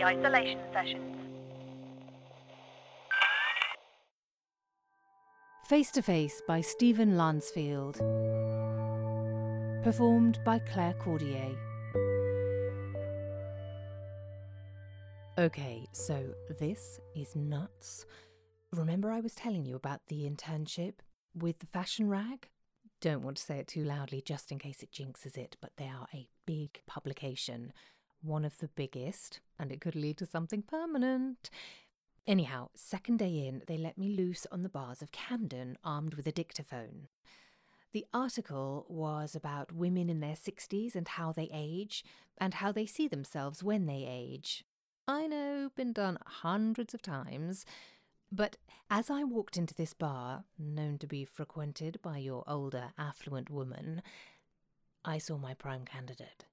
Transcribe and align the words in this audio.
the 0.00 0.06
isolation 0.06 0.58
sessions. 0.72 1.16
Face 5.68 5.90
to 5.92 6.02
Face 6.02 6.40
by 6.48 6.60
Stephen 6.60 7.16
Lansfield. 7.16 7.98
Performed 9.84 10.38
by 10.44 10.58
Claire 10.58 10.94
Cordier. 10.94 11.54
Okay, 15.38 15.86
so 15.92 16.34
this 16.58 16.98
is 17.14 17.36
nuts. 17.36 18.06
Remember, 18.72 19.10
I 19.10 19.20
was 19.20 19.34
telling 19.34 19.64
you 19.64 19.76
about 19.76 20.06
the 20.08 20.28
internship 20.28 20.94
with 21.34 21.58
the 21.58 21.66
fashion 21.66 22.08
rag? 22.08 22.48
Don't 23.00 23.22
want 23.22 23.36
to 23.38 23.42
say 23.42 23.58
it 23.58 23.68
too 23.68 23.84
loudly 23.84 24.22
just 24.22 24.52
in 24.52 24.58
case 24.58 24.82
it 24.82 24.92
jinxes 24.92 25.36
it, 25.36 25.56
but 25.60 25.72
they 25.76 25.86
are 25.86 26.06
a 26.12 26.28
big 26.46 26.82
publication, 26.86 27.72
one 28.22 28.44
of 28.44 28.58
the 28.58 28.68
biggest, 28.68 29.40
and 29.58 29.72
it 29.72 29.80
could 29.80 29.94
lead 29.94 30.18
to 30.18 30.26
something 30.26 30.62
permanent. 30.62 31.50
Anyhow, 32.26 32.68
second 32.74 33.18
day 33.18 33.46
in, 33.46 33.62
they 33.66 33.76
let 33.76 33.98
me 33.98 34.14
loose 34.14 34.46
on 34.52 34.62
the 34.62 34.68
bars 34.68 35.02
of 35.02 35.12
Camden 35.12 35.78
armed 35.82 36.14
with 36.14 36.26
a 36.26 36.32
dictaphone. 36.32 37.08
The 37.92 38.06
article 38.14 38.86
was 38.88 39.34
about 39.34 39.72
women 39.72 40.08
in 40.08 40.20
their 40.20 40.36
60s 40.36 40.94
and 40.94 41.08
how 41.08 41.32
they 41.32 41.50
age, 41.52 42.04
and 42.38 42.54
how 42.54 42.72
they 42.72 42.86
see 42.86 43.08
themselves 43.08 43.62
when 43.62 43.86
they 43.86 44.06
age. 44.08 44.64
I 45.08 45.26
know, 45.26 45.70
been 45.74 45.92
done 45.92 46.18
hundreds 46.24 46.94
of 46.94 47.02
times. 47.02 47.64
But 48.30 48.56
as 48.88 49.10
I 49.10 49.24
walked 49.24 49.56
into 49.56 49.74
this 49.74 49.92
bar, 49.92 50.44
known 50.56 50.98
to 50.98 51.06
be 51.08 51.24
frequented 51.24 51.98
by 52.00 52.18
your 52.18 52.44
older, 52.46 52.92
affluent 52.96 53.50
woman, 53.50 54.02
I 55.04 55.18
saw 55.18 55.36
my 55.36 55.54
prime 55.54 55.84
candidate. 55.84 56.44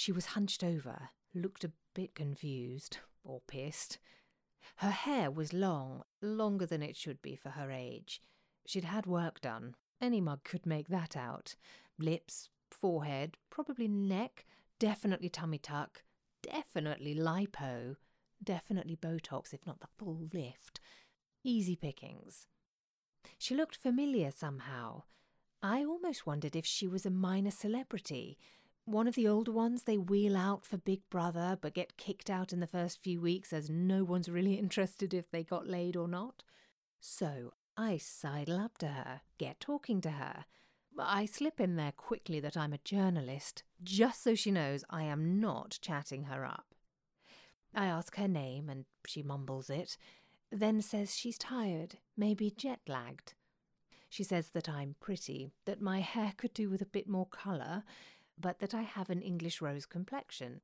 She 0.00 0.12
was 0.12 0.32
hunched 0.32 0.64
over, 0.64 1.10
looked 1.34 1.62
a 1.62 1.72
bit 1.92 2.14
confused, 2.14 2.96
or 3.22 3.42
pissed. 3.46 3.98
Her 4.76 4.88
hair 4.88 5.30
was 5.30 5.52
long, 5.52 6.04
longer 6.22 6.64
than 6.64 6.82
it 6.82 6.96
should 6.96 7.20
be 7.20 7.36
for 7.36 7.50
her 7.50 7.70
age. 7.70 8.22
She'd 8.64 8.84
had 8.84 9.04
work 9.04 9.42
done. 9.42 9.74
Any 10.00 10.22
mug 10.22 10.42
could 10.42 10.64
make 10.64 10.88
that 10.88 11.18
out. 11.18 11.54
Lips, 11.98 12.48
forehead, 12.70 13.36
probably 13.50 13.88
neck, 13.88 14.46
definitely 14.78 15.28
tummy 15.28 15.58
tuck, 15.58 16.02
definitely 16.42 17.14
lipo, 17.14 17.96
definitely 18.42 18.96
Botox, 18.96 19.52
if 19.52 19.66
not 19.66 19.80
the 19.80 19.88
full 19.98 20.30
lift. 20.32 20.80
Easy 21.44 21.76
pickings. 21.76 22.46
She 23.36 23.54
looked 23.54 23.76
familiar 23.76 24.30
somehow. 24.30 25.02
I 25.62 25.84
almost 25.84 26.26
wondered 26.26 26.56
if 26.56 26.64
she 26.64 26.88
was 26.88 27.04
a 27.04 27.10
minor 27.10 27.50
celebrity, 27.50 28.38
one 28.90 29.06
of 29.06 29.14
the 29.14 29.28
older 29.28 29.52
ones 29.52 29.82
they 29.82 29.96
wheel 29.96 30.36
out 30.36 30.64
for 30.64 30.76
Big 30.76 31.00
Brother 31.10 31.56
but 31.60 31.74
get 31.74 31.96
kicked 31.96 32.28
out 32.28 32.52
in 32.52 32.60
the 32.60 32.66
first 32.66 33.02
few 33.02 33.20
weeks 33.20 33.52
as 33.52 33.70
no 33.70 34.04
one's 34.04 34.28
really 34.28 34.54
interested 34.58 35.14
if 35.14 35.30
they 35.30 35.42
got 35.42 35.66
laid 35.66 35.96
or 35.96 36.08
not. 36.08 36.42
So 37.00 37.52
I 37.76 37.96
sidle 37.96 38.58
up 38.58 38.78
to 38.78 38.88
her, 38.88 39.22
get 39.38 39.60
talking 39.60 40.00
to 40.02 40.10
her. 40.10 40.44
I 40.98 41.24
slip 41.24 41.60
in 41.60 41.76
there 41.76 41.92
quickly 41.92 42.40
that 42.40 42.56
I'm 42.56 42.72
a 42.72 42.78
journalist, 42.78 43.62
just 43.82 44.22
so 44.22 44.34
she 44.34 44.50
knows 44.50 44.84
I 44.90 45.04
am 45.04 45.40
not 45.40 45.78
chatting 45.80 46.24
her 46.24 46.44
up. 46.44 46.74
I 47.74 47.86
ask 47.86 48.16
her 48.16 48.28
name, 48.28 48.68
and 48.68 48.84
she 49.06 49.22
mumbles 49.22 49.70
it, 49.70 49.96
then 50.50 50.82
says 50.82 51.16
she's 51.16 51.38
tired, 51.38 51.96
maybe 52.16 52.50
jet 52.50 52.80
lagged. 52.88 53.34
She 54.10 54.24
says 54.24 54.50
that 54.50 54.68
I'm 54.68 54.96
pretty, 55.00 55.52
that 55.64 55.80
my 55.80 56.00
hair 56.00 56.32
could 56.36 56.52
do 56.52 56.68
with 56.68 56.82
a 56.82 56.86
bit 56.86 57.08
more 57.08 57.26
colour, 57.26 57.84
but 58.40 58.58
that 58.60 58.74
I 58.74 58.82
have 58.82 59.10
an 59.10 59.22
English 59.22 59.60
rose 59.60 59.86
complexion. 59.86 60.60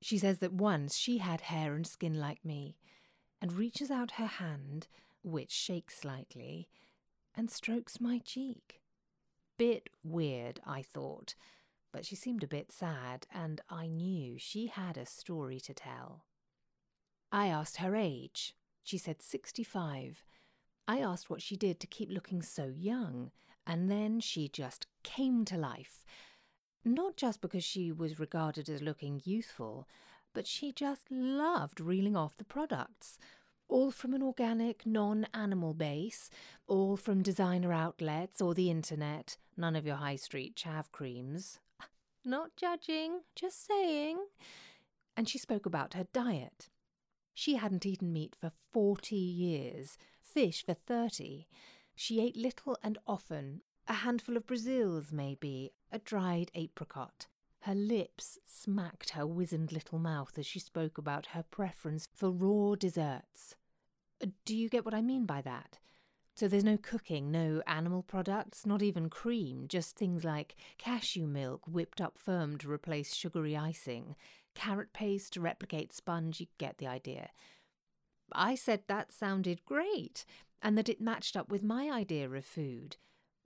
She 0.00 0.18
says 0.18 0.38
that 0.38 0.52
once 0.52 0.96
she 0.96 1.18
had 1.18 1.42
hair 1.42 1.74
and 1.74 1.86
skin 1.86 2.18
like 2.18 2.44
me, 2.44 2.76
and 3.40 3.52
reaches 3.52 3.90
out 3.90 4.12
her 4.12 4.26
hand, 4.26 4.88
which 5.22 5.50
shakes 5.50 5.98
slightly, 5.98 6.68
and 7.34 7.50
strokes 7.50 8.00
my 8.00 8.18
cheek. 8.18 8.80
Bit 9.58 9.90
weird, 10.02 10.60
I 10.66 10.82
thought, 10.82 11.34
but 11.92 12.04
she 12.06 12.16
seemed 12.16 12.42
a 12.42 12.48
bit 12.48 12.72
sad, 12.72 13.26
and 13.32 13.60
I 13.68 13.86
knew 13.86 14.36
she 14.38 14.68
had 14.68 14.96
a 14.96 15.06
story 15.06 15.60
to 15.60 15.74
tell. 15.74 16.24
I 17.32 17.46
asked 17.48 17.76
her 17.76 17.94
age. 17.94 18.54
She 18.82 18.98
said 18.98 19.22
65. 19.22 20.24
I 20.88 20.98
asked 20.98 21.30
what 21.30 21.42
she 21.42 21.56
did 21.56 21.78
to 21.80 21.86
keep 21.86 22.10
looking 22.10 22.42
so 22.42 22.72
young, 22.74 23.30
and 23.66 23.90
then 23.90 24.20
she 24.20 24.48
just 24.48 24.86
came 25.02 25.44
to 25.44 25.56
life 25.56 26.04
not 26.84 27.16
just 27.16 27.40
because 27.40 27.64
she 27.64 27.92
was 27.92 28.18
regarded 28.18 28.68
as 28.68 28.82
looking 28.82 29.20
youthful, 29.24 29.86
but 30.32 30.46
she 30.46 30.72
just 30.72 31.10
loved 31.10 31.80
reeling 31.80 32.16
off 32.16 32.36
the 32.36 32.44
products. 32.44 33.18
All 33.68 33.90
from 33.90 34.14
an 34.14 34.22
organic, 34.22 34.84
non 34.84 35.26
animal 35.32 35.74
base, 35.74 36.30
all 36.66 36.96
from 36.96 37.22
designer 37.22 37.72
outlets 37.72 38.40
or 38.40 38.54
the 38.54 38.70
internet, 38.70 39.36
none 39.56 39.76
of 39.76 39.86
your 39.86 39.96
high 39.96 40.16
street 40.16 40.56
chav 40.56 40.90
creams. 40.90 41.60
Not 42.24 42.56
judging, 42.56 43.20
just 43.36 43.64
saying. 43.66 44.18
And 45.16 45.28
she 45.28 45.38
spoke 45.38 45.66
about 45.66 45.94
her 45.94 46.06
diet. 46.12 46.68
She 47.32 47.56
hadn't 47.56 47.86
eaten 47.86 48.12
meat 48.12 48.36
for 48.38 48.50
40 48.72 49.16
years, 49.16 49.96
fish 50.20 50.64
for 50.64 50.74
30. 50.74 51.46
She 51.94 52.20
ate 52.20 52.36
little 52.36 52.76
and 52.82 52.98
often, 53.06 53.62
a 53.90 54.04
handful 54.04 54.36
of 54.36 54.46
Brazils, 54.46 55.10
maybe, 55.10 55.72
a 55.90 55.98
dried 55.98 56.52
apricot. 56.54 57.26
Her 57.62 57.74
lips 57.74 58.38
smacked 58.46 59.10
her 59.10 59.26
wizened 59.26 59.72
little 59.72 59.98
mouth 59.98 60.38
as 60.38 60.46
she 60.46 60.60
spoke 60.60 60.96
about 60.96 61.26
her 61.34 61.42
preference 61.42 62.06
for 62.14 62.30
raw 62.30 62.76
desserts. 62.76 63.56
Uh, 64.22 64.28
do 64.44 64.56
you 64.56 64.68
get 64.68 64.84
what 64.84 64.94
I 64.94 65.02
mean 65.02 65.26
by 65.26 65.42
that? 65.42 65.80
So 66.36 66.46
there's 66.46 66.62
no 66.62 66.76
cooking, 66.76 67.32
no 67.32 67.62
animal 67.66 68.04
products, 68.04 68.64
not 68.64 68.80
even 68.80 69.10
cream, 69.10 69.64
just 69.66 69.96
things 69.96 70.22
like 70.22 70.54
cashew 70.78 71.26
milk 71.26 71.62
whipped 71.66 72.00
up 72.00 72.16
firm 72.16 72.58
to 72.58 72.70
replace 72.70 73.12
sugary 73.12 73.56
icing, 73.56 74.14
carrot 74.54 74.92
paste 74.92 75.32
to 75.32 75.40
replicate 75.40 75.92
sponge, 75.92 76.38
you 76.38 76.46
get 76.58 76.78
the 76.78 76.86
idea. 76.86 77.30
I 78.32 78.54
said 78.54 78.84
that 78.86 79.10
sounded 79.10 79.64
great, 79.64 80.24
and 80.62 80.78
that 80.78 80.88
it 80.88 81.00
matched 81.00 81.36
up 81.36 81.50
with 81.50 81.64
my 81.64 81.90
idea 81.90 82.30
of 82.30 82.44
food 82.44 82.96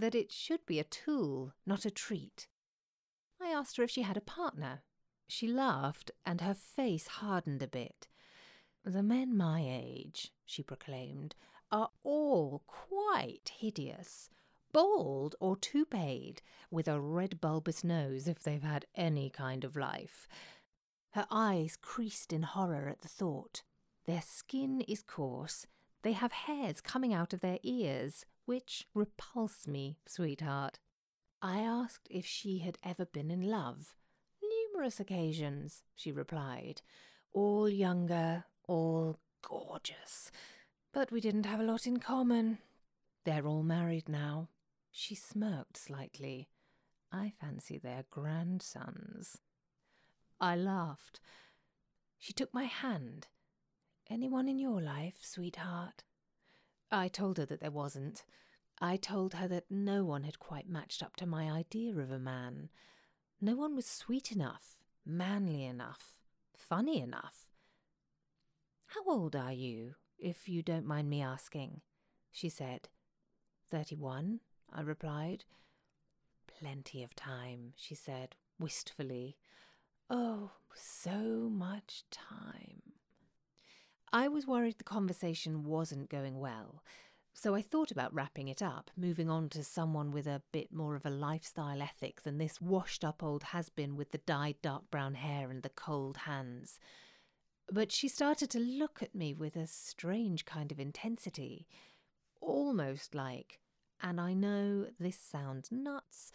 that 0.00 0.14
it 0.14 0.32
should 0.32 0.64
be 0.66 0.78
a 0.78 0.84
tool, 0.84 1.52
not 1.66 1.84
a 1.84 1.90
treat. 1.90 2.48
I 3.40 3.48
asked 3.48 3.76
her 3.76 3.82
if 3.82 3.90
she 3.90 4.02
had 4.02 4.16
a 4.16 4.22
partner. 4.22 4.82
She 5.28 5.46
laughed, 5.46 6.10
and 6.26 6.40
her 6.40 6.54
face 6.54 7.06
hardened 7.06 7.62
a 7.62 7.68
bit. 7.68 8.08
The 8.84 9.02
men 9.02 9.36
my 9.36 9.64
age, 9.64 10.32
she 10.44 10.62
proclaimed, 10.62 11.36
are 11.70 11.90
all 12.02 12.62
quite 12.66 13.52
hideous. 13.58 14.30
Bald 14.72 15.36
or 15.40 15.56
toupeed, 15.56 16.42
with 16.70 16.88
a 16.88 17.00
red 17.00 17.40
bulbous 17.40 17.84
nose 17.84 18.26
if 18.26 18.42
they've 18.42 18.62
had 18.62 18.86
any 18.94 19.30
kind 19.30 19.64
of 19.64 19.76
life. 19.76 20.26
Her 21.10 21.26
eyes 21.30 21.76
creased 21.80 22.32
in 22.32 22.42
horror 22.42 22.88
at 22.88 23.02
the 23.02 23.08
thought. 23.08 23.62
Their 24.06 24.22
skin 24.22 24.80
is 24.82 25.02
coarse, 25.02 25.66
they 26.02 26.12
have 26.12 26.32
hairs 26.32 26.80
coming 26.80 27.12
out 27.12 27.32
of 27.32 27.40
their 27.40 27.58
ears, 27.62 28.24
which 28.50 28.88
repulse 28.94 29.68
me, 29.68 29.96
sweetheart. 30.06 30.80
I 31.40 31.60
asked 31.60 32.08
if 32.10 32.26
she 32.26 32.58
had 32.58 32.78
ever 32.82 33.04
been 33.04 33.30
in 33.30 33.42
love. 33.42 33.94
Numerous 34.42 34.98
occasions, 34.98 35.84
she 35.94 36.10
replied. 36.10 36.82
All 37.32 37.68
younger, 37.68 38.46
all 38.66 39.20
gorgeous. 39.40 40.32
But 40.92 41.12
we 41.12 41.20
didn't 41.20 41.46
have 41.46 41.60
a 41.60 41.62
lot 41.62 41.86
in 41.86 41.98
common. 41.98 42.58
They're 43.24 43.46
all 43.46 43.62
married 43.62 44.08
now. 44.08 44.48
She 44.90 45.14
smirked 45.14 45.76
slightly. 45.76 46.48
I 47.12 47.32
fancy 47.40 47.78
they're 47.78 48.06
grandsons. 48.10 49.38
I 50.40 50.56
laughed. 50.56 51.20
She 52.18 52.32
took 52.32 52.52
my 52.52 52.64
hand. 52.64 53.28
Anyone 54.10 54.48
in 54.48 54.58
your 54.58 54.80
life, 54.80 55.18
sweetheart? 55.20 56.02
I 56.90 57.06
told 57.06 57.38
her 57.38 57.46
that 57.46 57.60
there 57.60 57.70
wasn't. 57.70 58.24
I 58.80 58.96
told 58.96 59.34
her 59.34 59.46
that 59.48 59.70
no 59.70 60.04
one 60.04 60.22
had 60.24 60.38
quite 60.38 60.68
matched 60.68 61.02
up 61.02 61.16
to 61.16 61.26
my 61.26 61.50
idea 61.50 61.92
of 61.92 62.10
a 62.10 62.18
man. 62.18 62.70
No 63.40 63.54
one 63.54 63.76
was 63.76 63.86
sweet 63.86 64.32
enough, 64.32 64.82
manly 65.04 65.64
enough, 65.64 66.20
funny 66.56 67.00
enough. 67.00 67.50
How 68.86 69.04
old 69.06 69.36
are 69.36 69.52
you, 69.52 69.96
if 70.18 70.48
you 70.48 70.62
don't 70.62 70.86
mind 70.86 71.10
me 71.10 71.22
asking? 71.22 71.82
she 72.32 72.48
said. 72.48 72.88
Thirty 73.70 73.96
one, 73.96 74.40
I 74.72 74.80
replied. 74.80 75.44
Plenty 76.46 77.02
of 77.02 77.14
time, 77.14 77.74
she 77.76 77.94
said, 77.94 78.34
wistfully. 78.58 79.36
Oh, 80.08 80.52
so 80.74 81.50
much 81.50 82.04
time. 82.10 82.82
I 84.12 84.28
was 84.28 84.46
worried 84.46 84.78
the 84.78 84.84
conversation 84.84 85.64
wasn't 85.64 86.10
going 86.10 86.40
well, 86.40 86.82
so 87.32 87.54
I 87.54 87.62
thought 87.62 87.90
about 87.90 88.12
wrapping 88.12 88.48
it 88.48 88.60
up, 88.60 88.90
moving 88.96 89.30
on 89.30 89.48
to 89.50 89.64
someone 89.64 90.10
with 90.10 90.26
a 90.26 90.42
bit 90.52 90.72
more 90.72 90.96
of 90.96 91.06
a 91.06 91.10
lifestyle 91.10 91.80
ethic 91.80 92.22
than 92.22 92.38
this 92.38 92.60
washed 92.60 93.04
up 93.04 93.22
old 93.22 93.44
has 93.44 93.68
been 93.68 93.96
with 93.96 94.10
the 94.10 94.18
dyed 94.18 94.56
dark 94.62 94.90
brown 94.90 95.14
hair 95.14 95.50
and 95.50 95.62
the 95.62 95.70
cold 95.70 96.18
hands. 96.18 96.78
But 97.72 97.92
she 97.92 98.08
started 98.08 98.50
to 98.50 98.58
look 98.58 99.02
at 99.02 99.14
me 99.14 99.32
with 99.32 99.56
a 99.56 99.66
strange 99.66 100.44
kind 100.44 100.72
of 100.72 100.80
intensity, 100.80 101.66
almost 102.40 103.14
like, 103.14 103.60
and 104.02 104.20
I 104.20 104.34
know 104.34 104.86
this 104.98 105.18
sounds 105.18 105.70
nuts, 105.70 106.32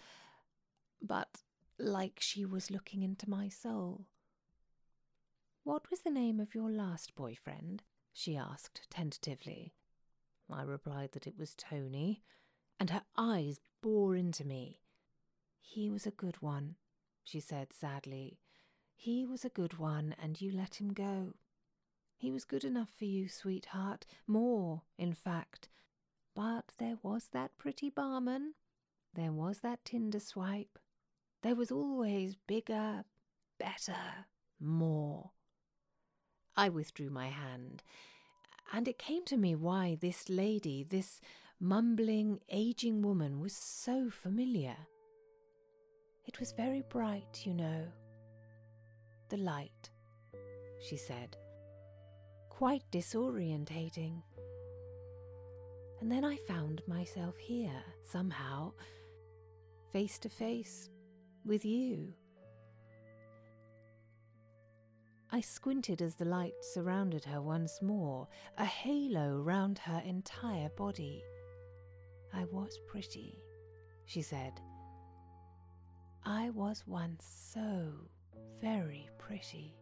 but 1.02 1.42
like 1.78 2.20
she 2.20 2.46
was 2.46 2.72
looking 2.72 3.04
into 3.04 3.30
my 3.30 3.50
soul. 3.50 4.06
What 5.64 5.90
was 5.90 6.02
the 6.02 6.12
name 6.12 6.40
of 6.40 6.56
your 6.56 6.70
last 6.70 7.16
boyfriend? 7.16 7.84
she 8.14 8.38
asked 8.38 8.88
tentatively. 8.90 9.74
I 10.52 10.64
replied 10.64 11.12
that 11.14 11.28
it 11.28 11.38
was 11.38 11.56
Tony, 11.56 12.24
and 12.80 12.90
her 12.90 13.04
eyes 13.18 13.60
bore 13.82 14.16
into 14.16 14.46
me. 14.46 14.80
He 15.62 15.90
was 15.90 16.06
a 16.06 16.12
good 16.12 16.42
one, 16.42 16.76
she 17.24 17.40
said 17.40 17.74
sadly. 17.74 18.40
He 18.96 19.26
was 19.26 19.44
a 19.44 19.50
good 19.50 19.78
one, 19.78 20.16
and 20.22 20.40
you 20.40 20.52
let 20.52 20.76
him 20.76 20.94
go. 20.94 21.34
He 22.18 22.32
was 22.32 22.46
good 22.46 22.64
enough 22.64 22.90
for 22.98 23.06
you, 23.06 23.28
sweetheart, 23.28 24.06
more, 24.26 24.84
in 24.98 25.14
fact. 25.14 25.70
But 26.36 26.72
there 26.80 26.98
was 27.04 27.28
that 27.34 27.58
pretty 27.58 27.90
barman. 27.90 28.54
There 29.14 29.32
was 29.32 29.60
that 29.60 29.84
Tinder 29.86 30.20
swipe. 30.20 30.80
There 31.42 31.56
was 31.56 31.72
always 31.72 32.36
bigger, 32.36 33.06
better, 33.60 34.26
more. 34.60 35.32
I 36.56 36.70
withdrew 36.70 37.10
my 37.10 37.28
hand, 37.28 37.84
and 38.74 38.88
it 38.88 38.98
came 38.98 39.24
to 39.26 39.38
me 39.38 39.56
why 39.56 39.98
this 40.00 40.30
lady, 40.30 40.84
this 40.84 41.22
mumbling, 41.60 42.40
aging 42.50 43.02
woman, 43.02 43.40
was 43.40 43.56
so 43.56 44.10
familiar. 44.10 44.76
It 46.26 46.40
was 46.40 46.52
very 46.54 46.84
bright, 46.90 47.46
you 47.46 47.54
know. 47.54 47.86
The 49.30 49.38
light, 49.38 49.90
she 50.88 50.98
said. 50.98 51.38
Quite 52.50 52.84
disorientating. 52.92 54.22
And 56.02 56.12
then 56.12 56.26
I 56.26 56.38
found 56.48 56.82
myself 56.88 57.38
here, 57.38 57.84
somehow, 58.04 58.74
face 59.92 60.20
to 60.20 60.30
face 60.30 60.90
with 61.46 61.64
you. 61.64 62.14
I 65.36 65.42
squinted 65.42 66.02
as 66.02 66.16
the 66.16 66.24
light 66.24 66.54
surrounded 66.62 67.26
her 67.26 67.42
once 67.42 67.82
more, 67.82 68.26
a 68.58 68.64
halo 68.64 69.42
round 69.42 69.78
her 69.80 70.02
entire 70.06 70.70
body. 70.78 71.22
I 72.34 72.46
was 72.46 72.80
pretty, 72.88 73.44
she 74.06 74.22
said. 74.22 74.54
I 76.24 76.52
was 76.52 76.88
once 76.88 77.26
so 77.54 77.92
very 78.62 79.10
pretty. 79.18 79.76